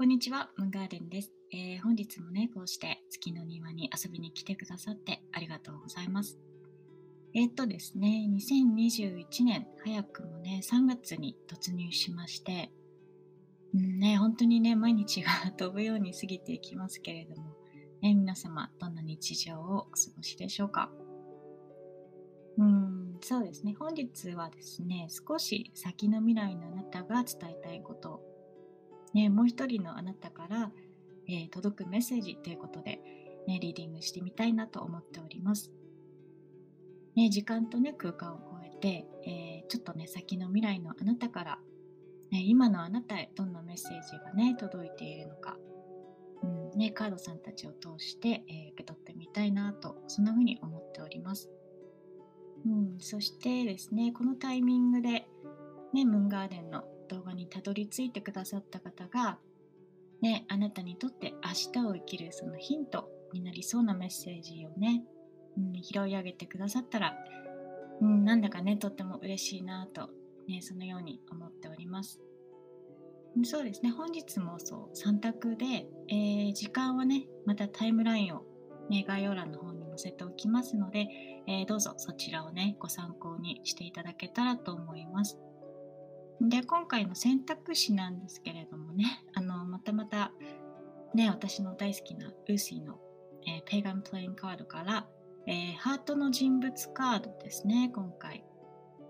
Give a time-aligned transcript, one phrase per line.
[0.00, 6.38] こんにちは、ムンガーデンです、えー本日もね、こうして月の庭に遊びに来てくださってありがとうございます。
[7.34, 12.70] えーっとですね、2021年、早くもね、3月に突入しまして、
[13.74, 17.50] うんね、本当にね、毎日が飛ぶように過ぎていきますけれども、
[18.00, 20.90] ね、皆様、どんな日常をお過ごしでしょうか？
[22.56, 23.74] うん、そうですね。
[23.78, 28.29] 本日はですね、少し先の未来のあなたが伝えたいこと、
[29.14, 30.70] ね、もう一人のあなたから、
[31.28, 33.00] えー届くメッセージということで、
[33.46, 35.72] ね、リーディングしてみたいなと思っております。
[37.16, 41.58] ね、時間とね、空間を超えて、えーちょっとね、先の未来のあなたから、
[42.30, 45.56] ね、今のあなたへどんなメッセージがね、届いているのか、
[46.42, 46.46] う
[46.76, 51.50] んね、カードさんたちを通して、えー受け取ってみたいなと、そんな風に思っております。
[52.66, 55.26] うん、そしてですね、このタイミングで、
[55.92, 59.38] ね、ムーンガーデンの動画にたどり着いてくださった方が、
[60.22, 65.02] ね、あなたにとって明日を生きるそのヒントになりそうなメッセージをね、
[65.56, 67.14] うん、拾い上げてくださったら、
[68.00, 70.10] うん、なんだかね、とっても嬉しいなと、
[70.48, 72.20] ね、そのように思っております。
[73.44, 78.42] そうですね、本日もそう、3択で、えー時間はね、またタイムラインを、
[78.88, 81.08] ね、概要欄の方に載せておきますので、
[81.46, 85.38] えーどうぞそちらをね、ご参考にしていただけたらと思います。
[86.40, 90.32] で、今回の選択肢なんですけれどもね、あの、またまた、
[91.14, 92.98] ね、私の大好きなウーシーの、
[93.46, 95.06] えー、 Pagan playing card から、
[95.46, 98.44] えーハートの人物カードですね、今回。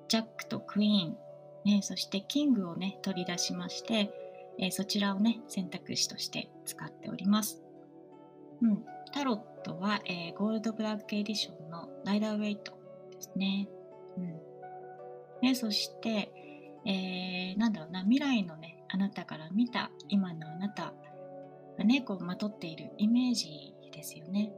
[0.09, 1.17] ジャックとクイーン、
[1.65, 4.13] ね、そしてキングをね、取り出しまして、
[4.59, 7.63] えーそちらをね、選択肢として使っております。
[8.63, 12.73] うん、タロットは、えーゴールドブラックエディションのライダーウェイト
[13.13, 13.69] ですね。
[14.17, 14.41] うん。
[15.43, 16.33] ね、そして、
[16.85, 20.95] えーなんだろうな、未来のね、あなたから見た今のあなた
[21.79, 24.53] がね、こう、まとっているイメージですよね。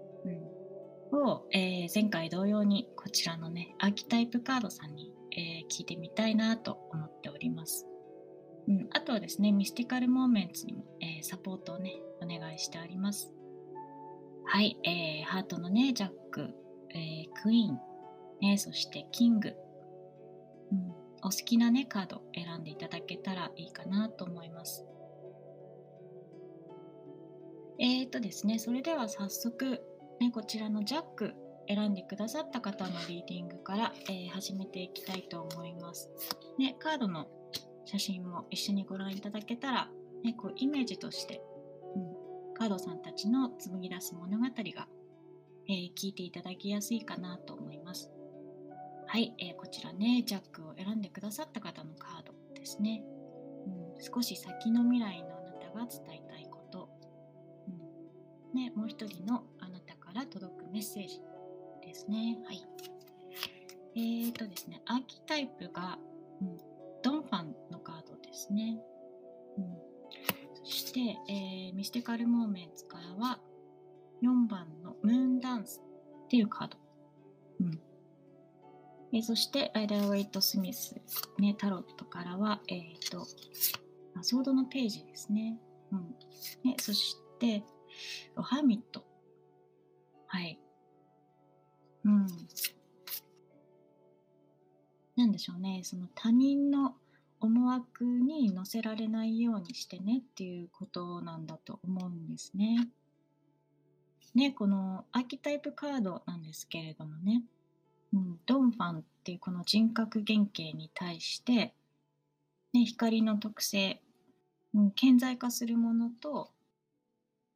[1.12, 1.22] うん。
[1.24, 7.86] を、えー前回同様に、こちらのね、アーキタイプカードさんに、えー聞いてみたいなと思っております。
[8.68, 8.88] うん。
[8.92, 13.32] あとはですね、ミスティカルモーメンツにも、えーサポートをね、お願いしております。
[14.44, 16.54] はい、えーハートのね、ジャック、
[16.94, 17.80] えクイーン、
[18.40, 19.54] ね、そしてキング、
[20.72, 24.84] うん、お好きなね、カード選んでいただけたらいいかなと思います。
[27.78, 29.82] えーとですね、それでは早速、
[30.20, 31.34] ね、こちらのジャック
[31.68, 36.10] 選んでくださった方のリーディングから、えー始めていきたいと思います。
[36.58, 37.28] ね、カードの
[37.84, 39.88] 写真も一緒にご覧いただけたら、
[40.24, 41.40] ね、こうイメージとして、
[41.94, 44.88] うん、カードさんたちの紡ぎ出す物語が、
[45.68, 48.10] えー聞いていただきやすいかなと思います。
[49.12, 53.02] はい、えーこちらね、ジャックを選んでくださった方のカードですね。
[53.66, 56.88] うん、少し先の未来のあなたが伝えたいこと、
[58.54, 61.20] うんね、もう一人のあなたから届くメッセージ
[61.86, 62.38] ですね。
[62.46, 62.64] はい。
[63.96, 65.98] えーとですね、アーキタイプが、
[66.40, 66.56] うん、
[67.02, 68.78] ドンファンのカードですね。
[69.58, 69.64] うん、
[70.54, 73.38] そして、えーミスティカルモーメンツからは
[74.22, 75.82] 4番のムーンダンス
[76.24, 76.78] っていうカード。
[77.60, 77.91] うん
[79.12, 81.00] えーそして、ライダー・ウェイト・スミス、
[81.38, 83.26] ね、タロットからは、えっ、と、
[84.22, 85.58] ソードのページですね。
[85.90, 86.14] うん。
[86.64, 87.62] ね、そして、
[88.36, 89.04] ハミット。
[90.26, 90.58] はい。
[92.04, 92.26] うん。
[95.16, 96.96] なんでしょうね、その他人の
[97.38, 102.88] 思惑に乗せられないようにしてねっていうことなんだと思うんですね。
[104.34, 107.42] ね、このアーキタイプカードなんですけれどもね、
[108.12, 111.74] うん、ドンファンっていうこの人格原型に対して、
[112.72, 114.00] ね、光の特性、
[114.74, 116.50] うん、顕在化するものと、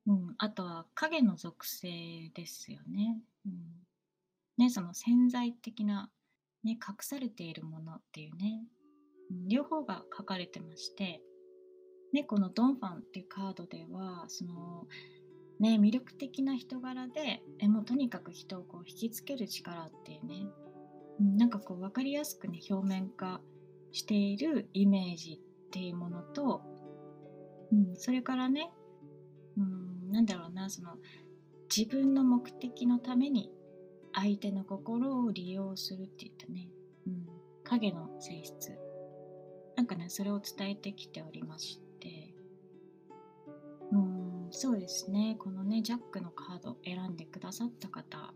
[0.07, 3.19] うん、あとは影の属性ですよね。
[3.45, 3.53] うん、
[4.59, 6.11] ね、その潜在的な、
[6.65, 11.21] ね、隠されているものっていうね、うん両方が書かれてまして、
[12.13, 14.87] ね、このドンファンっていうカードでは、その、
[15.59, 23.41] ね、魅力的な人柄で、えもうとにかく人をこう引きつける力っていうね、うんなんかこう分かりやすくね、表面化
[23.93, 26.63] しているイメージっていうものと、
[27.73, 28.71] うん、それからね、
[29.57, 30.91] うん、なんだろうな、その
[31.75, 33.51] 自分の目的のために
[34.13, 36.69] 相手の心を利用するっていったね、
[37.07, 37.27] うん、
[37.65, 38.79] 影の性質。
[39.75, 42.35] なんかね、それを伝えてきておりまして、
[44.59, 48.33] そうですね、このね、ジャックのカード選んでくださった方、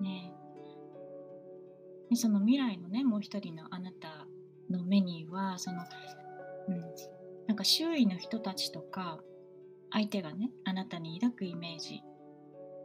[0.00, 0.32] ね、
[2.08, 4.28] でその未来のね、もう一人のあなた
[4.70, 5.82] の目には、その、
[6.68, 6.80] うん、
[7.48, 9.18] なんか周囲の人たちとか
[9.90, 12.04] 相手がねあなたに抱くイメージ、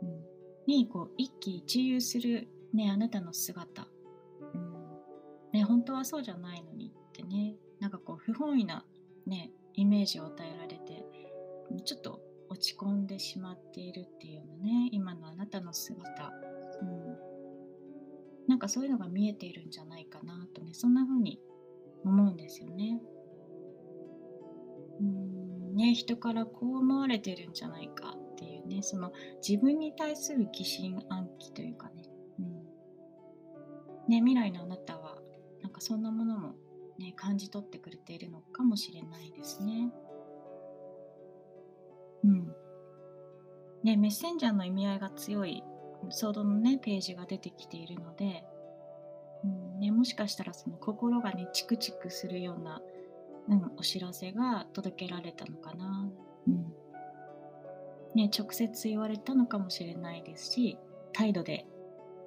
[0.01, 0.24] うん、
[0.66, 3.88] にこう一喜一憂する、ね、あなたの姿、
[4.51, 4.74] うん。
[5.54, 7.56] ね、本当はそうじゃないのにってね。
[7.80, 8.83] なんかこう不本意な、
[9.27, 10.65] ね、イメージを与えられ
[11.81, 14.89] ちょっと落ち込んでしまっているっていうようなね。
[14.92, 16.31] 今のあなたの姿、
[16.81, 17.18] うん、
[18.48, 20.74] なんかそういうのが見えているんじゃないかなとね。
[20.74, 21.39] そんな風に
[22.04, 23.01] 思うんですよね。
[25.01, 25.75] うん。
[25.75, 28.81] ね人からこう思われてるんじゃないかっていうね。
[28.81, 29.12] その
[29.48, 32.04] 自分に対する疑心暗鬼というかね,、
[32.39, 32.54] うん、
[34.07, 35.18] ね未来のあなたは
[35.62, 36.56] なんかそんなものも、
[37.00, 39.92] ね、感じ取ってくれているのかもしれないですね。
[42.25, 42.56] うん。
[43.83, 45.63] ね、メッセンジャーの意味合いが強い
[46.10, 48.44] ソードのね、ページが出てきているので、
[49.44, 52.81] うんね、もしかしたらその心がね、チクチクするような、
[53.50, 56.10] うん、お知らせが届けられたのかな。
[56.48, 56.74] うん。
[58.16, 60.77] ね、直接言われたのかもしれないですし、
[61.13, 61.66] 態度で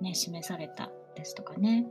[0.00, 1.86] ね、示されたですとかね。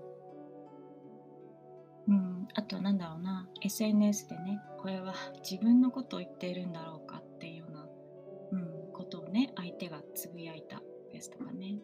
[2.08, 5.14] うん、あとは何だろうな、SNS でね、これは
[5.44, 7.07] 自分のことを言っているんだろう
[9.28, 10.82] ね、相手がつぶやいた
[11.12, 11.80] ですとかね。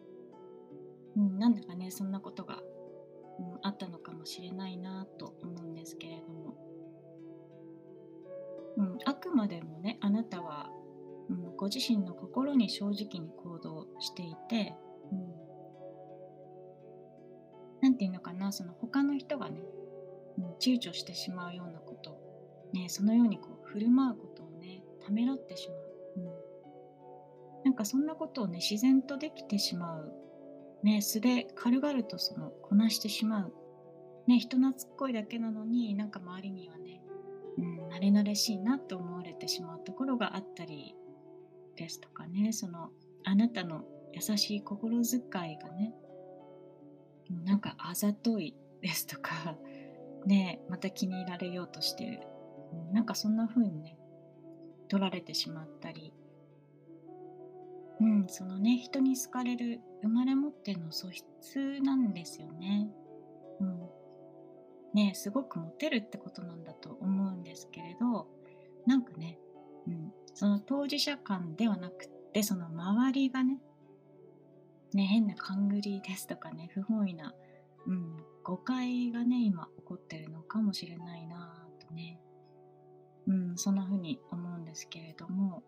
[1.16, 2.62] うん、なんだかね、そんなことが、
[3.38, 6.56] うん、あったのかもしれないなと思うんですけれども。
[8.76, 10.70] うん、あくまでもね、あなたは、
[11.28, 14.74] うん、ご自身の心に正直に行動していて、
[15.12, 15.14] う
[17.88, 19.62] ん、ていうのかな、その他の人がね、
[20.38, 22.18] うん、躊躇してしまうようなこと、
[22.72, 25.83] ね、そのようにこう振る舞うことをね、ためらってしまう。
[27.64, 30.12] なんかそんなことをね、自然とできてしまう。
[30.82, 33.54] ね、素で軽々とそのこなしてしまう。
[34.26, 37.02] ね、人懐っこいだけなのになんか周りにはね、
[37.58, 40.94] うん、慣れ慣れしいなと思われてしまうところがあったり
[41.76, 42.90] ですとかね、その
[43.24, 45.20] あなたの優しい心遣
[45.52, 45.94] いがね、
[47.44, 49.56] なんかあざといですとか、
[50.26, 52.20] ね、また気に入られようとしてる。
[52.92, 53.98] なんかそんな風にね、
[54.88, 56.12] 取られてしまったり、
[58.00, 62.88] うん、そのね、人に好かれる生まれ持っての素質なんですよね。
[63.60, 63.88] うん。
[64.94, 68.28] ね、すごくモテるってことなんだと思うんですけれど、
[68.86, 69.38] なんかね、
[69.86, 73.60] うん、その当事者間ではなくって、その周りがね、
[74.92, 77.34] ね、変な勘繰りですとかね、不本意な、
[77.86, 82.20] うん、誤解がね、今起こってるのかもしれないなとね、
[83.26, 85.62] うん、そんな風に思うんですけれども、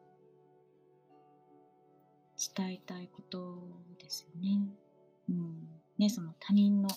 [2.56, 3.58] 伝えたいこと
[3.98, 4.60] ですよね。
[5.28, 5.68] うん、
[5.98, 6.88] ね、その他人の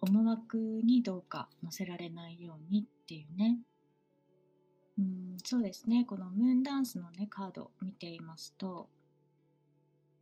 [0.00, 3.58] 思惑にどうか乗せられないようにっていうね。
[4.98, 8.88] うん、そうですね、このムーンダンスのね、カードを見ていますと、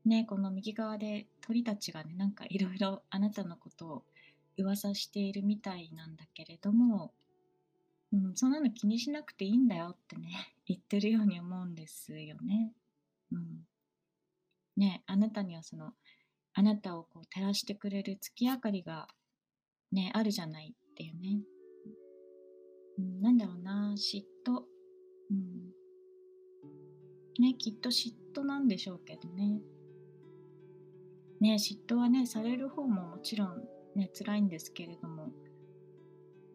[0.05, 4.05] ね、この右側で鳥たちがね、なんかいろいろあなたのことを
[4.59, 7.13] 噂しているみたいなんだけれども、
[8.13, 12.73] うん、そんなの気にしなくていいんだよってね、 言ってるように思うんですよね。
[13.33, 13.67] うん。
[14.77, 15.93] ね、あなたにはその、
[16.53, 19.09] あなたをこう照らしてくれる月明かりが
[19.93, 21.41] ね、あるじゃないっていうね。
[22.99, 24.63] うん、なんだろうな、嫉妬。
[25.31, 25.73] うん。
[27.41, 29.61] ね、きっと嫉妬なんでしょうけどね。
[31.41, 33.63] ね、嫉妬はね、される方ももちろん
[33.95, 35.31] ね、辛いんですけれども、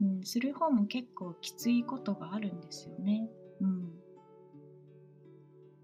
[0.02, 3.30] うん、する方も結構きついことがあるんですよね。
[3.62, 3.89] うん。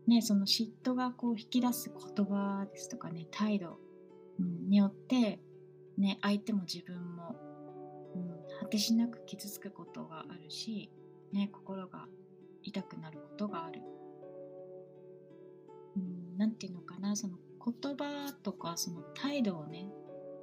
[0.07, 3.79] ね、その嫉妬がこう引き出す言葉ですとかね、態度、
[4.39, 5.39] によって、
[5.97, 7.35] ね、相手も自分も、
[8.15, 10.89] うん、果てしなく傷つくことがあるし、
[11.31, 12.07] ね、心が
[12.63, 13.81] 痛くなることがある。
[15.95, 19.87] うん、なていうのかな、その言葉とかその態度をね、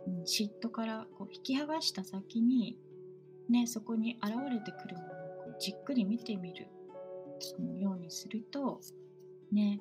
[0.07, 2.79] うん、嫉妬からこう引き剥がした先に、
[3.49, 5.11] ね、そこに現れてくるものを
[5.45, 6.69] こうじっくり見てみる
[7.79, 8.81] ようにすると、
[9.53, 9.81] ね、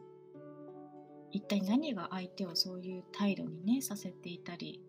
[1.31, 4.81] 一体何が相手をそういう態度にねさせていたり、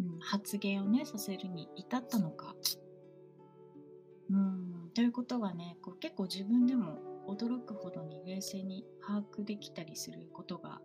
[0.00, 2.54] うん、発言をねさせるに至ったのか。
[4.30, 10.80] うんということがねこう結構自分でも驚くほどに冷静に把握できたりすることが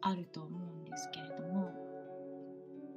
[0.00, 1.72] あると思うんですけれども、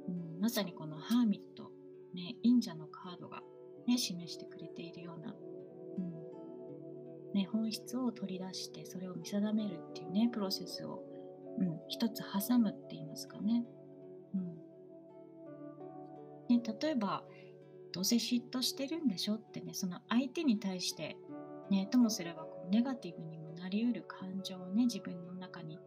[0.08, 1.70] うん、まさにこのハーミット、
[2.14, 3.42] ね、忍者のカードが、
[3.86, 5.34] ね、示してくれているような、
[7.34, 11.02] ね、本質を取り出してそれを見定めるっていうねプロセスを、
[11.58, 13.64] うん、一つ挟むって言いますかね。
[14.34, 14.56] うん
[16.48, 17.22] ね、例えば
[17.92, 21.16] どうせ嫉妬してるんでしょってねその相手に対して
[21.70, 25.78] ね、ともすればこうネガティブにもなりうる感情をね自分の中に、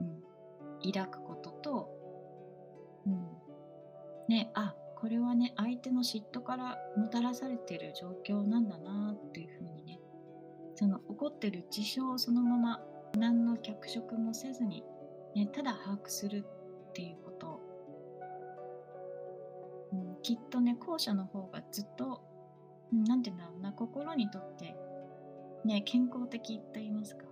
[0.00, 1.90] うん、抱くことと、
[3.06, 3.26] うん
[4.28, 9.67] ね、あこれはね相手の嫉妬からもたらされてる状況なんだなっていうふうに
[10.78, 12.80] その起こってる事象をそのまま
[13.16, 14.84] 何の脚色もせずに、
[15.34, 16.44] ね、ただ把握する
[16.90, 17.60] っていうこと、
[19.92, 22.22] うん、きっとね後者の方がずっと
[22.92, 24.76] 何て言うんだろうな心にとって
[25.64, 27.24] ね、健康的と言いますか。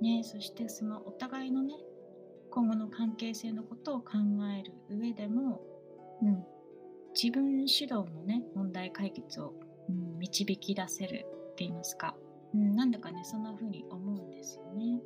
[0.00, 1.74] うん、ね、そしてそのお互いのね、
[2.50, 4.12] 今後の関係性のことを考
[4.58, 5.60] える上でも、
[6.22, 6.44] うん、
[7.14, 9.54] 自分主導のね、問題解決を、
[9.88, 11.26] うん、導き出せる
[11.60, 12.16] っていますか。
[12.54, 15.02] うん、なんだかね、そんな風に思うんですよね。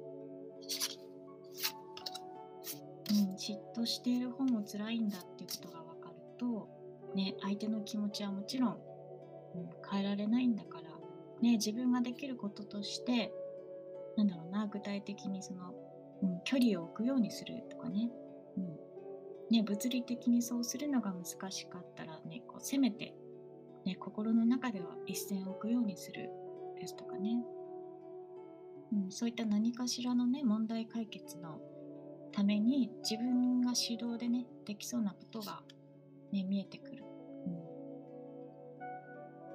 [3.11, 6.68] うん、嫉妬している方も辛いんだっていうことが分かると、
[7.16, 8.70] ね、相手の気持ちはもちろん、
[9.56, 10.90] うん、変えられないんだから、
[11.42, 13.32] ね、自分ができることとして、
[14.16, 15.75] なんだろうな、具体的にその、
[16.23, 18.11] うん、距離を置くようにするとかね、
[18.56, 18.64] うん、
[19.50, 23.12] ね、物理的にそうするのが難しかったらね、こうせめて、
[23.84, 26.30] ね、心の中では一線を置くようにする
[26.75, 27.43] ですとかね、
[28.93, 31.61] うん、そういった何かしらのね、問題解決の
[32.33, 35.62] ために自分が主導でね、できそうなことが、
[36.33, 37.04] ね、見えてくる。
[37.47, 37.75] うん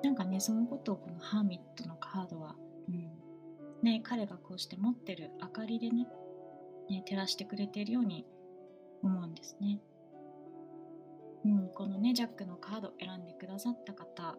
[0.03, 2.55] なんかね、そのことをこのハーミットのカードは、
[2.87, 3.09] うん、
[3.83, 6.07] ね、彼がこうして持ってる明かりでね、
[6.89, 8.25] ね照らしてくれているように
[9.03, 9.81] 思うんですね。
[11.45, 14.37] うん、このね、ジャックのカード選んでくださった方、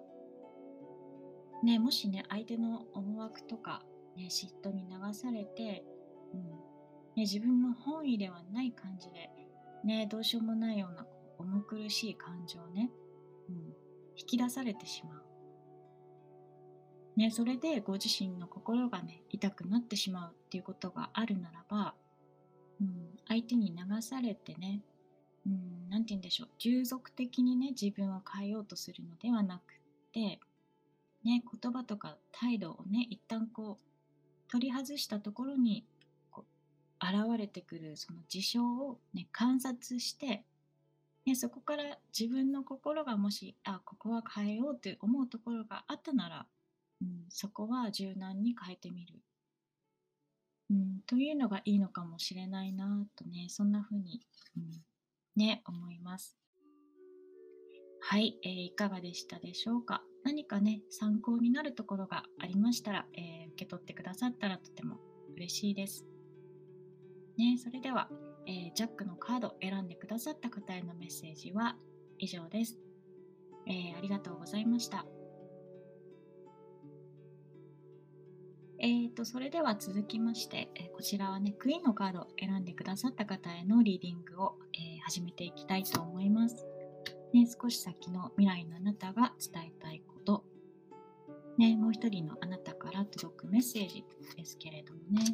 [1.62, 3.82] ね、もしね、相手の思惑とか、
[4.16, 5.84] ね、嫉妬に流されて、
[6.32, 6.70] うん
[7.16, 9.30] ね、自分の本意ではない感じで、
[9.84, 12.90] ね、どうしようもないようなこう重苦しい感情をね、
[13.48, 13.56] うん、
[14.16, 15.22] 引き出されてしまう。
[17.16, 21.94] ね、それでご自身の心がね痛くなってしまうっていうことがあるならば、
[22.80, 24.80] うん、相手に流されてね
[25.90, 29.62] 何、うん、て言うんでしょう従属的にね自分を変えようとするのではなくっ
[30.12, 30.38] て
[31.24, 35.84] ね言葉とか態度をね一旦こう取り外したところに
[36.30, 40.44] こう現れてくるその事象をね観察して
[41.26, 46.46] ね、そこから自分の心がもしあここは変えようと思うところがあったなら
[47.02, 49.14] うん、そこは柔軟に変えてみる、
[50.70, 54.20] うん、というのがいいのかもしれないなとねそんな風に、
[54.56, 54.70] うん、
[55.36, 56.36] ね思います。
[58.02, 60.02] はい、えー、いかがでしたでしょうか？
[60.24, 64.98] 何かね参考になるところがありましたら、えー、受け取ってくださったらとても
[65.36, 66.04] 嬉しいです
[67.38, 68.08] ねそれでは、
[68.46, 71.76] えー、ジャックのカードを選んでくださった方へのメッセージは
[72.18, 72.78] 以上です、
[73.66, 75.06] えありがとうございました。
[78.82, 86.66] えーと、それでは続きまして、えこちらはね、クイーンのカードを選んでくださった方へのリーディングを、えー、始めていきたいと思います。
[87.32, 90.44] ね、少し先の未来のあなたが伝えたいこと、
[91.58, 94.04] ね、もう一人のあなたから届くメッセージ
[94.36, 95.24] ですけれどもね、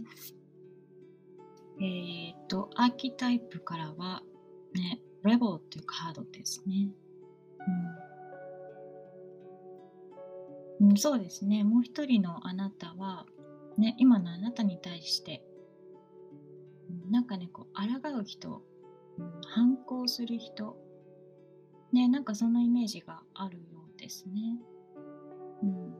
[1.80, 4.22] えっ、ー、と、アーキタイプからは、
[4.74, 6.88] ね、レボーっていうカードですね。
[10.80, 11.64] うん、うん、そうですね。
[11.64, 13.26] もう一人のあなたは、
[13.78, 15.44] ね、今のあなたに対して、
[17.10, 18.62] なんかね、こう、抗う人、
[19.48, 20.76] 反抗する人、
[21.96, 23.62] ね、なんかそんなイメージがあるよ
[23.96, 24.60] うですね。
[25.62, 25.94] うん。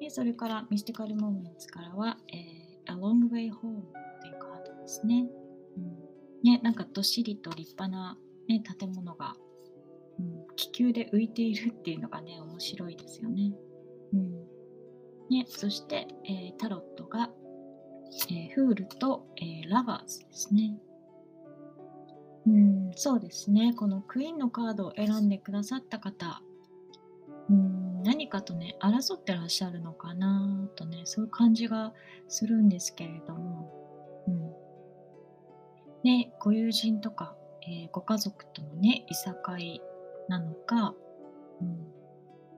[0.00, 5.26] で、それからミスティカルモーメンツからは、えー、A Long Way Home っていうカードですね。
[5.78, 5.98] うん。
[6.42, 9.34] ね、なんかどっしりと立派な、ね、建物が、
[10.18, 13.54] うん、気球で浮いているっていうのがね、面白いですよね。
[14.12, 14.30] うん。
[15.30, 17.30] ね、そして、えー、タロットが、
[18.28, 20.78] えー、フールと、えー、ラバーズですね。
[22.46, 23.74] うん、そうですね。
[23.74, 26.42] このクイーンのカードを選んでくださった方、
[27.50, 31.92] うん、何かとね、争ってらっしゃるのかなとね、そういう感じが
[32.28, 33.72] するんですけれども、
[34.26, 34.52] うん。
[36.04, 39.82] ね、ご友人とか、えー、ご家族とのね、いさかい
[40.28, 40.94] なのか、
[41.60, 41.88] うん、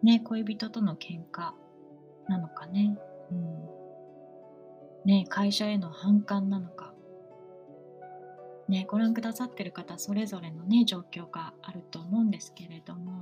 [0.03, 1.53] ね、恋人との喧嘩
[2.29, 2.97] なのかね。
[3.31, 3.69] うん。
[5.05, 6.90] ね会社への反感なのか。
[8.71, 13.13] ねご覧くださってる方それぞれのね状況があると思うんですけれども、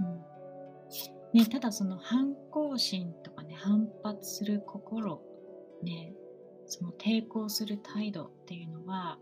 [0.00, 1.38] うん。
[1.38, 5.20] ね、ただその反抗心とかね反発する心
[5.82, 6.14] ね
[6.66, 9.18] その抵抗する態度っていうのは、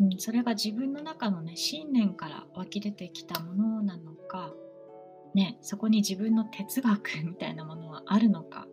[0.00, 4.52] うん、それが自分の中のね信念から湧き出てきたものなのか
[5.34, 8.66] ね、そこに自分の哲学みたいなものはあるのか、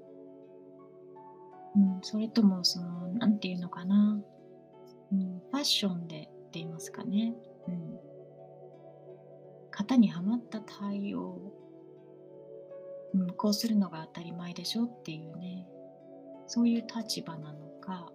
[1.75, 4.19] うん、それともその何て言うのかな、
[5.11, 7.33] うん、ファッションでって言いますかね、
[7.67, 7.99] うん、
[9.71, 11.39] 型にはまった対応、
[13.13, 15.67] うん、こうするのが当たり前でしょっていうね。
[16.47, 18.09] そういう立場なのか、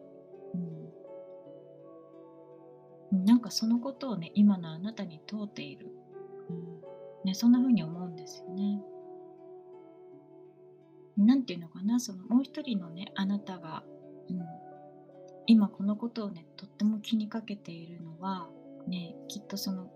[3.12, 5.92] うん、なんかそのことをね今のあなたに問うている、
[6.49, 6.80] うん。
[7.25, 8.82] ね、そんな風に思うんですよね。
[11.18, 12.00] なんていうのかな。
[12.00, 13.84] そのもう一人のねあなたが、
[14.30, 14.38] うん、
[15.52, 18.49] 今このことをねとっても気にかけているのは
[18.88, 19.92] ねきっとその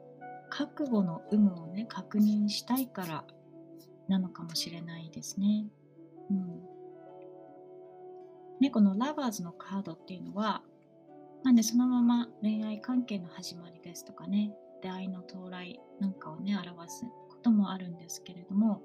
[0.50, 3.25] 覚悟の有無をね確認したいから
[4.06, 5.64] なのかもしれないですね。
[6.30, 6.60] うん、
[8.60, 10.60] ねこのラバーズのカードっていうのは
[11.42, 18.82] なんでそのまま恋愛関係の始まりですとかね出会いの到来なんかをね表すこともあるんですけれども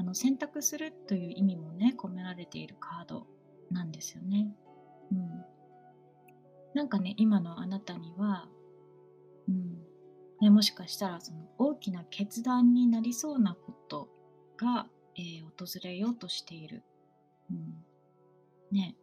[0.00, 3.28] あの選択するという意味もね込められているカード
[3.70, 4.48] なんですよね。
[5.12, 5.44] うん、
[6.76, 8.46] なんかね今のあなたには、
[9.48, 9.78] うん
[10.42, 14.10] ね、もしかしたらその大きな決断になりそうなこと
[14.58, 16.82] が、えー、訪れようとしている。
[17.50, 18.94] うん、ね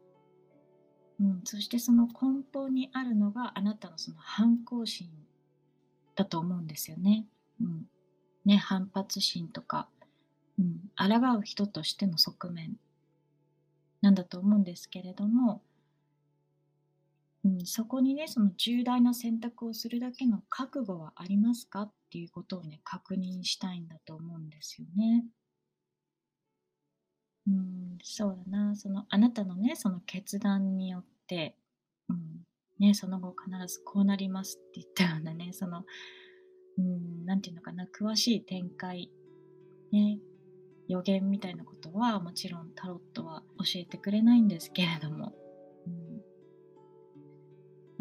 [1.20, 5.10] うん、そしてその根本にあるのがあなたのその反抗心
[6.14, 7.26] だと思うんですよね。
[7.60, 7.88] うん、
[8.46, 9.88] ね反発心とか、
[10.60, 12.76] うん、抗う人としての側面
[14.02, 15.64] なんだと思うんですけれども、
[17.46, 25.26] うん、そこにねその重大な選択をするだけの覚悟はありますかっていうことをね確認したいんだと思うんですよね。
[27.48, 31.58] うん、そうだなそのあなたのねその決断によって、
[32.08, 32.18] うん
[32.80, 35.84] ね、その後必ずこうなりますって言ったようなねその
[36.78, 39.12] うん、ていうのかな、詳しい展開、
[39.92, 40.20] ね、
[40.88, 45.34] 予言みたいなことはもちろんタロットは教えてくれないんですけれども、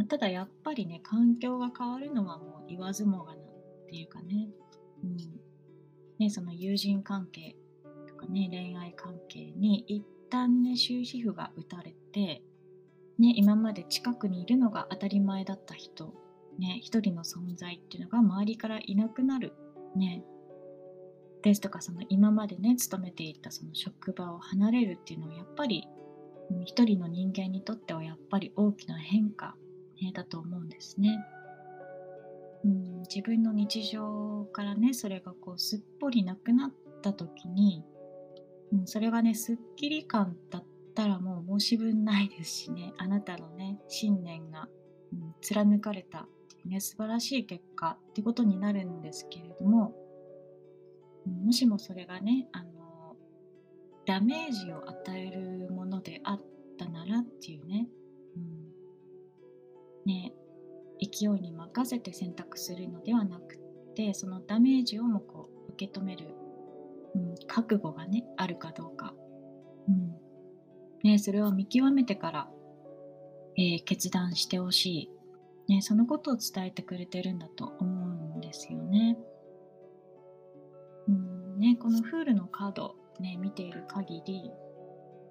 [0.03, 4.49] まあ、ただやっぱりね、環境が変わるのはもう言わずもがなっていうかね、
[5.05, 5.17] うん、
[6.19, 7.57] ね、その友人関係
[8.09, 12.43] とかね、恋愛関係に一旦ね、終止符が打たれて、
[13.19, 16.15] ね、今まで近くにいるのが当たり前だった人
[16.59, 19.55] ね、一人の存在っていうのが周りからいなくなる、
[19.97, 20.23] ね、
[21.43, 25.89] ですとかその今までね勤めていたその職場を離れるっていうのはやっぱり
[26.65, 29.57] 一人の人間にとってはやっぱり大きな変化、
[30.03, 31.25] ね、だと思うんですね。
[32.65, 37.85] うん、自分の日常からねそれがこうすっぽりなくなった時に、
[38.73, 44.69] うん、それがねすっきり感だったらもう申し分ないですしねあなたのね信念が、
[45.13, 46.29] うん、貫かれた
[46.65, 49.95] ね、素晴らしい結果ってことになるんですけれども、
[51.45, 53.17] もしもそれがね、あの、
[54.07, 56.41] ダメージを与えるものであっ
[56.79, 57.89] たならっていうね、
[60.07, 60.33] ね、
[61.01, 63.59] 勢いに任せて選択するのではなく
[63.95, 66.35] て、そのダメージをもこう受け止める、
[67.15, 69.15] うん、覚悟がね、あるかどうか、
[69.89, 70.15] うん。
[71.03, 72.51] ね、それを見極めてから、
[73.57, 75.11] えー、決断してほし
[75.69, 75.73] い。
[75.73, 79.19] ね、そのことを伝えてくれてるんだと思うんですよね。
[81.09, 84.51] うんねこのフールのカード、ね、見ている限り、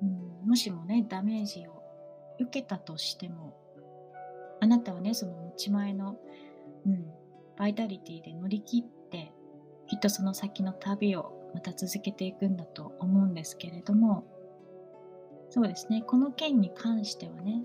[0.02, 1.82] うん、もしもねダメージを
[2.40, 3.58] 受けたとしても
[4.62, 6.18] あなたはねその持ち前の、
[6.86, 7.06] うん、
[7.58, 9.34] バイタリティで乗り切って
[9.88, 14.24] きっとその先の旅をまた続けていくんだと思うんですけれども
[15.50, 17.64] そうですねこの件に関してはね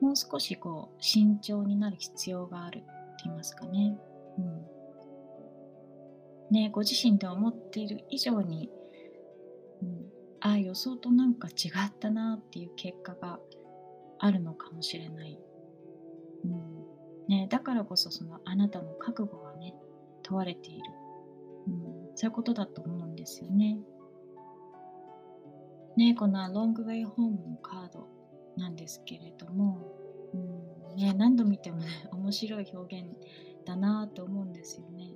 [0.00, 2.86] もう少しこう慎重になる必要があるって
[3.24, 3.96] 言いますかね。
[4.38, 4.66] うん、
[6.50, 8.70] ねご自身で思っている以上に、
[9.82, 10.06] うん、
[10.40, 13.40] ああ予想となんか違ったなっていう結果が
[14.18, 15.38] あるのかもしれない。
[17.28, 19.74] ね、だからこそそのあなたの覚悟がね
[20.22, 20.82] 問われている、
[21.66, 21.72] うん、
[22.14, 23.78] そういうことだと思うんですよね。
[25.96, 28.06] ねこのロングウェイホームのカード
[28.56, 29.80] なんですけれども、
[30.34, 30.36] う
[30.94, 33.08] んね、何度見てもね面白い表現
[33.64, 35.12] だなと思うんですよね。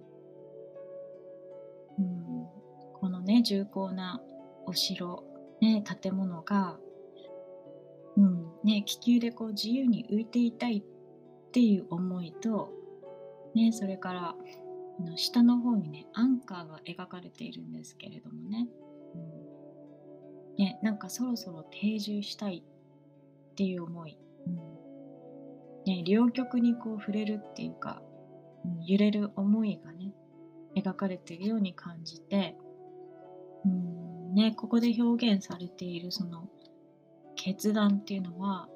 [1.99, 2.46] うん、
[2.94, 4.20] このね重厚な
[4.66, 5.25] お城、
[5.61, 6.79] ね、建物が、
[8.16, 10.83] うんね、気球でこう自由に浮いていたいっ
[11.52, 12.72] ていう思いと、
[13.54, 14.34] ね、それから
[15.04, 18.68] の下の方にねアンカーが描かれているんですけれどもね,、
[19.14, 19.18] う
[20.54, 20.56] ん。
[20.56, 22.64] ねなんかそろそろ定住したい
[23.52, 24.56] っていう思い、うん。
[25.86, 28.02] ね、両極にこう触れるっていうか、
[28.64, 30.12] うん、揺れる思いがね
[30.76, 32.56] 描かれているように感じて、
[33.64, 34.34] うん。
[34.34, 36.48] ね、ここで表現されているその
[37.36, 38.68] 決断っていうのは、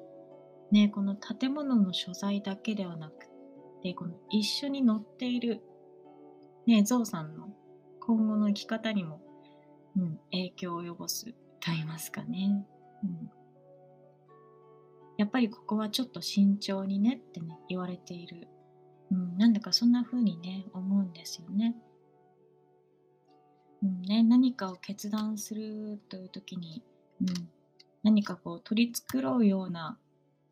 [0.71, 3.27] ね、この建物の所在だけではなく
[3.81, 5.61] てこの一緒に乗っている、
[6.65, 7.49] ね、ゾウさんの
[7.99, 9.21] 今後の生き方にも、
[9.95, 11.25] うん、影響を及ぼす
[11.59, 12.65] と言いますかね、
[13.03, 13.29] うん。
[15.17, 18.47] やっぱりここはちょっと慎重にねってね言われている、
[19.11, 21.75] うん、なんだかそんな風にね思うんですよね。
[23.83, 26.83] うんね、何かを決断するという時に、
[27.21, 27.27] うん、
[28.03, 29.99] 何かこう取り繕うような、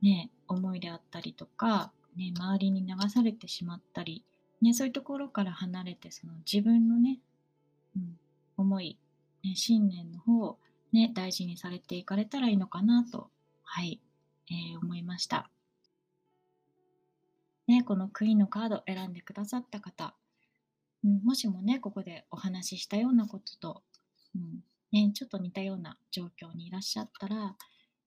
[0.03, 4.23] ね、思いであったりとか、ね、周りに流されてしまったり、
[4.61, 7.19] ね、そういうところから離れてその自分のね、
[7.95, 8.17] うん、
[8.57, 8.97] 思い、
[9.43, 10.57] ね、信念の方を、
[10.91, 13.29] ね、大事にされていかれたらいいのかなと、
[13.63, 13.99] はい
[14.51, 15.49] えー、思いました。
[17.67, 20.13] ね、このクイーンのカード選んでくださった方、
[21.05, 23.83] うん、もしもねここでお話ししたようなことと、
[24.35, 27.55] うん、ね、ちょっと似たような状況にいらっしゃったら、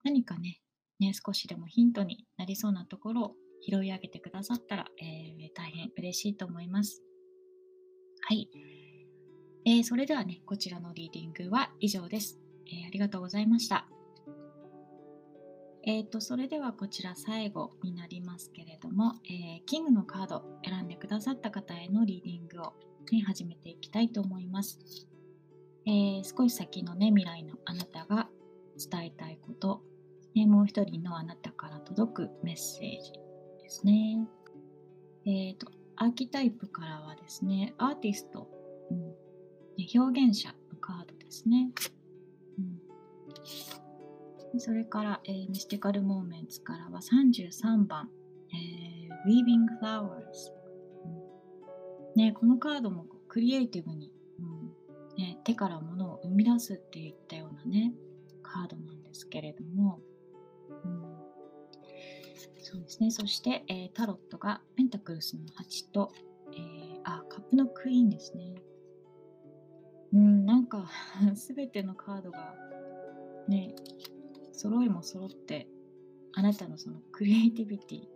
[0.05, 0.61] 何かね、
[1.01, 7.03] ね少しでもヒントになりそうなところを拾い上げてくださったら、えー、大変嬉しいと思います。
[8.29, 8.49] はい。
[9.65, 12.39] えー、それではね、こちらのリーディングは以上です。
[12.67, 13.89] えー、ありがとうございました。
[15.89, 22.75] えーと、それではこちら最後になりますけれども、え、キングのカード選んでくださった方へのリーディングを、
[23.13, 24.81] ね、始めていきたいと思います。
[25.87, 28.29] え、少し先のね、未来のあなたが
[28.91, 29.83] 伝えたいこと、
[30.45, 33.13] もう一人のあなたから届くメッセージ
[33.63, 34.29] ですね。
[35.25, 38.49] えっ、ー、と、アーキタイプからはですね、アーティスト、
[38.91, 39.15] うん、
[39.99, 41.71] 表現者のカードですね。
[44.53, 48.11] うん、それから、えー、ミスティカルモーメンツからは33番、
[48.53, 50.53] えー、Weaving Flowers、
[51.05, 52.33] うんね。
[52.33, 54.73] このカードもクリエイティブにうん
[55.17, 57.95] ね、手から物を生み出すっていったようなね
[58.43, 60.01] カードなんですけれども、
[62.77, 63.11] そうですね。
[63.11, 66.13] そして、えー、タロットがペンタクルスの8と、
[66.53, 68.55] えー、あカップのクイーンですね。
[70.13, 70.89] うんなんか
[71.35, 72.55] 全てのカードが
[73.49, 73.75] ね
[74.53, 75.69] 揃いも揃って
[76.33, 78.09] あなたのそのクリエイティビティ、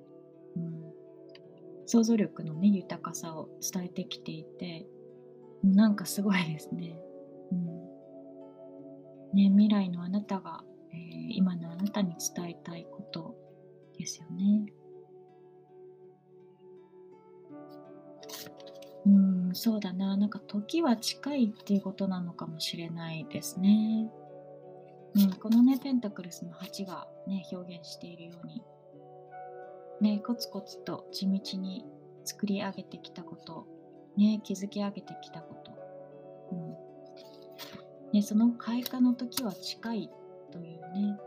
[0.57, 0.92] うん、
[1.87, 4.87] 想像力のね豊かさを伝えてきていて
[5.64, 7.01] なんかすごいですね。
[7.51, 7.66] うん、
[9.35, 13.30] ね未来のあなたが、えー、今のあなたに伝えたいこと
[14.11, 14.66] ですよね。
[19.07, 20.16] うん、そうだな。
[20.16, 24.11] なんか時は近いっていうことなのかもしれないですね。
[25.14, 28.62] うん、このね、ペンタクルスの8がね、表現しているように、
[30.01, 31.85] ね、コツコツと地道に
[32.25, 33.66] 作り上げてきたこと
[34.16, 35.73] ね、築き上げてきたこと、
[36.53, 40.11] うんね、その開花の時は近い
[40.53, 41.18] というね、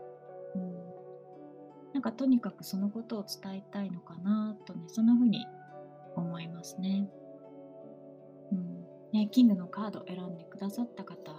[2.03, 5.47] かとにかくそのことを伝えたいのかなとねそんな風に
[6.15, 7.09] 思いますね,、
[8.51, 8.85] うん。
[9.13, 11.33] ねキングのカード選んでくださった方。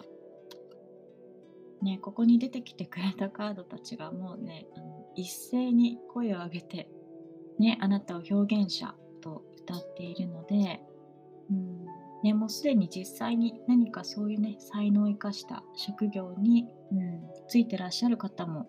[1.82, 6.88] ね、ここに出てきてくれたカードたちがもうねあの一斉に声を上げて、
[7.58, 10.80] ね、あなたを表現者と歌っているので、
[11.50, 11.84] うん。
[12.22, 18.66] ね、もうすでに実際に何かそういうね才能を生かした職業に、うん、ついてらっしゃる方も、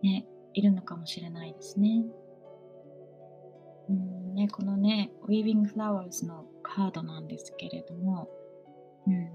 [0.00, 2.04] ね、いるのかもしれないですね。
[3.88, 8.28] うんねこのね「Weaving Flowers」のカードなんですけれども、
[9.06, 9.30] うん、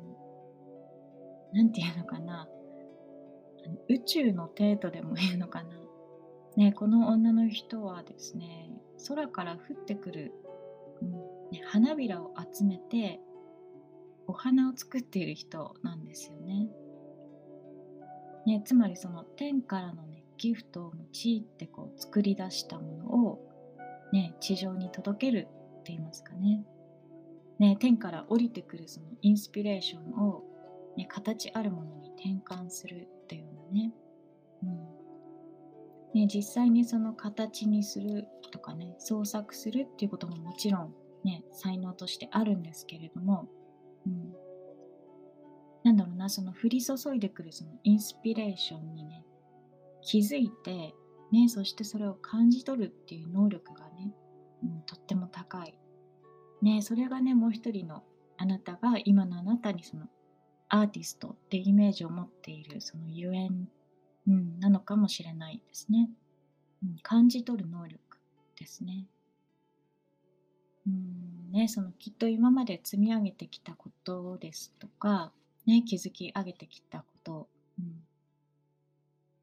[1.54, 2.48] なんていうのかな
[3.90, 5.70] 宇宙の程度でもいいのかな。
[6.56, 8.70] ね、この女の人はですね
[9.08, 10.32] 空から降ってくる、
[11.02, 11.12] うん
[11.52, 13.20] ね、花びらを集めて
[14.28, 16.70] お花を作っている人なんですよね。
[18.46, 20.04] ねつまりその天からの、
[20.44, 23.40] ギフトを用いてこう作り出したものを、
[24.12, 25.48] ね、地上に届ける
[25.80, 26.66] って言いますかね。
[27.60, 30.44] ね天から降りてくるそのインスピレーションを、
[30.98, 33.94] ね、形あるものに転換するっていうようなね。
[34.64, 35.04] うん
[36.14, 43.48] ね、実際にその形にするとかね創作するっていうことももちろんね、才能としてあるんですけれども、
[44.06, 44.34] うん、
[45.84, 49.24] なんだろうな、その降り注いでくるそのインスピレーションにね、
[50.06, 50.94] 気づいて、
[51.32, 54.14] ね、そしてそれを感じ取るっていう能力がね、
[54.64, 55.78] うん、とっても高い。
[56.62, 58.04] ね、それがね、もう一人の
[58.38, 60.08] あなたが今のあなたにその
[60.70, 63.68] アーティストってイメージを持っているそのゆえん、
[64.28, 66.10] うん、なのかもしれないですね。
[66.84, 68.00] うん、感じ取る能力
[68.60, 69.06] ですね。
[70.86, 75.32] うんね、そのきっと今まで積み上げてきたことですとか、
[75.66, 77.48] ね、築き上げてきたこと、
[77.80, 78.04] うん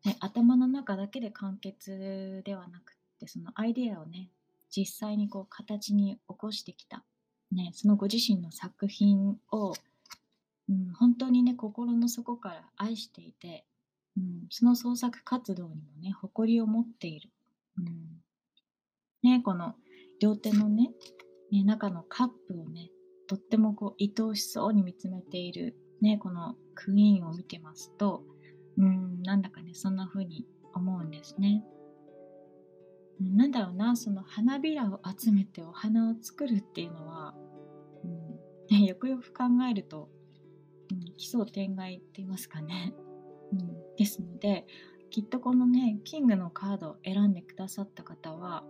[0.04, 4.30] ね、頭の中だけで完結ではなくてそのアイデアをね
[4.70, 7.04] 実際にこう形に起こしてきた、
[7.52, 9.74] ね、そのご自身の作品を、
[10.68, 13.64] うん、本当にね心の底から愛していて、
[14.16, 17.30] うん、その創作活動にもね誇りを持っている、
[17.78, 18.22] うん。
[19.22, 19.74] ね、この
[20.20, 20.90] 両手のね
[21.50, 22.90] ね、中のカップをね、
[23.26, 28.22] とってもこう愛おしそうに見つめている、ね、このクイーンを見てますと、
[28.78, 31.64] うん、なんだかね、そんな風に思うんですね。
[33.20, 37.34] なんだろうな、その花びらを集めてお花を作るっていうのは、
[38.70, 40.08] うん、よくよく考えると、
[40.90, 42.94] うん、奇想天外って言いますかね。
[43.52, 44.66] うん、ですので、
[45.10, 48.64] きっとこのね、キングのカードを選んでくださった方は、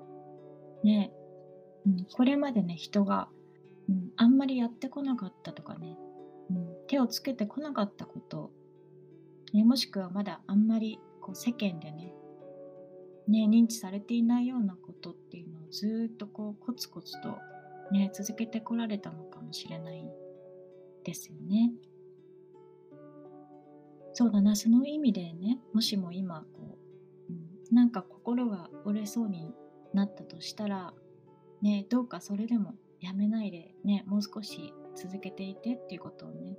[0.83, 1.13] ね、
[1.87, 3.29] うん、これまでね人が、
[3.89, 5.97] うん、あんまりやってこなかったとかね、
[6.51, 8.51] うん、手をつけてこなかったこと、
[9.53, 12.15] ね、もしくはまだあんまりこう世間でね
[13.29, 17.39] ね認知されていないようなことっていうのをずっとこうコツコツと、
[17.93, 20.05] ね、続けてこられたのかもしれない
[21.05, 21.73] ですよね。
[24.13, 26.79] そうだなその意味でねもしも今こ
[27.29, 27.37] う、う
[27.73, 29.55] ん、なんか心が折れそうに
[29.95, 30.93] なったとしたら
[31.63, 36.57] ね、どうかそれでもやめないでね、もう少し続けていてっていうことをね、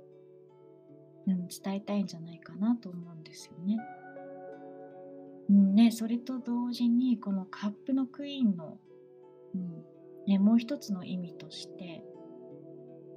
[1.26, 3.78] うん、伝えたいんじゃないかなと思うんですよね。
[5.50, 8.78] うんね、それと同時にこのカップのクイーンの、
[9.54, 9.84] うん
[10.26, 12.04] ね、もう一つの意味として、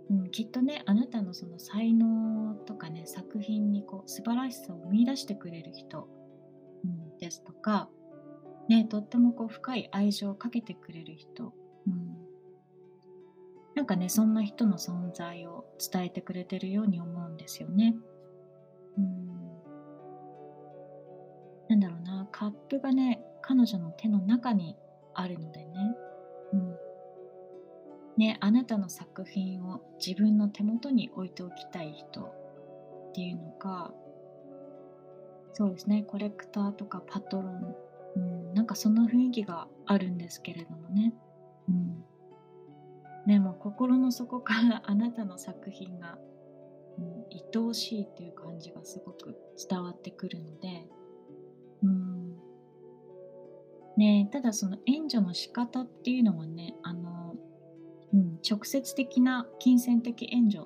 [0.10, 6.10] うん、きっとねあなたのその才能とかね作品にこう素晴らしさを見いだしてくれる人、
[6.84, 7.90] うん、ですとか、
[8.70, 11.54] ね、とってもこう深い愛情をかけてくれる人
[11.88, 12.18] うん、
[13.76, 17.96] なんかねそんな人の存在を伝えてくれてるように思うんですよね。
[18.98, 19.28] うん、
[21.70, 24.78] なんだろうなカップがね彼女の手の中に
[25.14, 25.96] あるのでね,、
[26.54, 26.76] うん、
[28.18, 33.92] ねあなたの作品を自分の手元に置いておきたい人っていうのが
[35.52, 37.76] そうですねコレクターとかパトロン、
[38.16, 41.14] うん、なんかそんな雰囲気があるんですけれどもね。
[41.68, 42.05] うん、
[43.26, 46.18] でも心の底から あなたの作品が、
[46.98, 49.36] うん、愛おしいっていう感じがすごく
[49.70, 50.88] 伝わってくるので、
[51.84, 52.36] うん。
[53.98, 57.36] ね、ただその援助の仕方っていうのはねあの、
[58.14, 60.66] うん、直接的な金銭的援助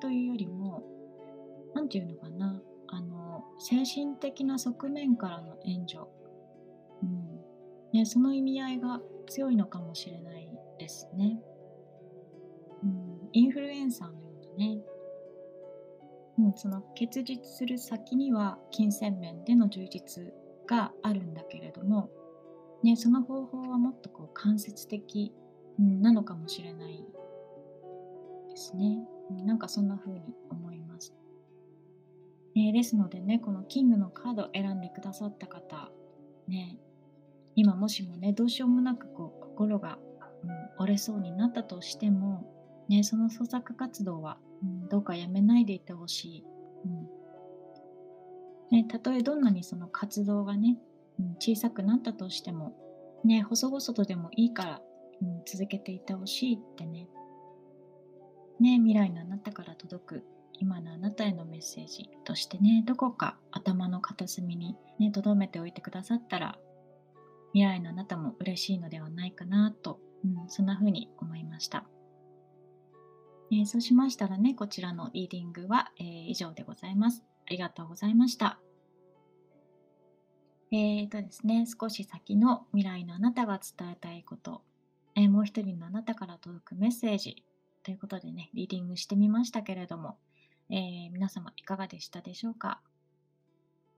[0.00, 0.82] というよりも
[1.72, 6.02] 何て言うのかなあの精神的な側面からの援助、
[7.02, 7.40] うん。
[7.92, 11.40] ね、その意味合いが強いのかもしれないですね。
[13.34, 14.78] インフルエンサーのようなね、
[16.38, 20.32] うん、その結実する先には金銭面での充実
[20.68, 22.10] があるんだけれども、
[22.84, 25.32] ね、その方法はもっとこう間接的、
[25.78, 27.04] なのかもしれない
[28.48, 28.98] ですね。
[29.44, 31.12] なんかそんな風に思います。
[32.56, 35.90] え、ですのでね、このキングのカードを選んでくださった方、
[36.46, 36.78] ね、
[37.56, 39.98] 今もしもねどうしようもなくこう心が、
[40.44, 40.50] うん、
[40.84, 42.53] 折れそうになったとしても、
[42.88, 46.44] ね、その創作活動は、うん、どうかやめないでいてほしい、
[46.84, 47.08] うん。
[48.70, 50.78] ね、たとえどんなにその活動がね、
[51.18, 52.76] うん、小さくなったとしても、
[53.24, 54.80] ね、細々とでもいいから、
[55.22, 57.08] うん、続けていてほしいってね。
[58.60, 60.24] ね未来のあなたから届く
[60.60, 66.56] 今のあなたへのメッセージとしてねどこか頭の片隅にね留めておいてくださったら
[67.52, 71.84] 未来のあなたも嬉しいのではないかなと、うん、そんな風に思いました。
[73.54, 77.22] えー、そうしましたらね、こちらのリーディングは、えー、以上でございます。
[77.46, 78.58] ありがとうございました。
[80.72, 84.62] えーとですね、少し先の未来のあなたが伝えたいこと、
[85.14, 87.44] えー、もう一人のあなたから届くメッセージ
[87.84, 90.18] ということでね、リーディングしてみましたけれども、
[90.68, 92.80] えー、皆様いかがでしたでしょうか、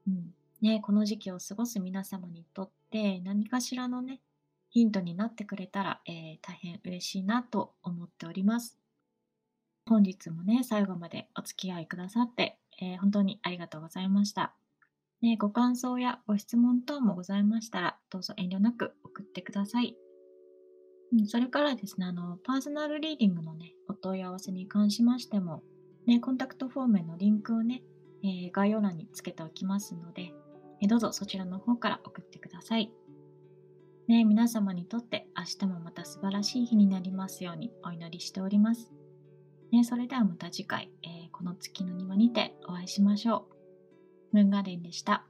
[0.07, 4.21] うんね、この時期を過ごす皆様にとって何かしらのね、
[4.69, 8.79] ヒントになってくれたら、えー、大変嬉しいなと思っております。
[9.89, 14.55] 本日もね、最後までお付き合いくださって、えー、本当にありがとうございました。
[15.23, 19.97] ね、ご感想やご質問等もございましたら、どうぞ遠慮なく送ってください。
[21.13, 25.63] うん、それからですね、あの、パーソナルリーディングのね、お問い合わせに関しましても、
[26.07, 27.83] ね、コンタクトフォームへのリンクをね、
[28.23, 30.33] えー、概要欄につけておきますので
[30.81, 32.93] え、どうぞそちらの方から送ってください。
[34.09, 38.96] ね、皆様にとって明日もまた素晴らしい日になりますようにお祈りしております。
[39.73, 43.47] ね、それではまた次回、えー、この月の庭にてお会いしましょ
[44.33, 44.37] う。
[44.37, 45.25] ムンガーデンでした。